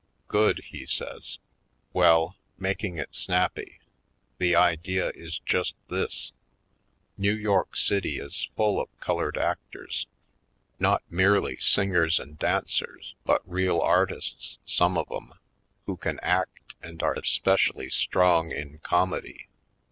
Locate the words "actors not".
9.37-11.03